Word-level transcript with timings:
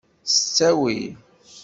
S 0.31 0.35
ttawil! 0.41 1.11